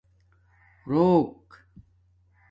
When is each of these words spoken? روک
روک 0.85 1.47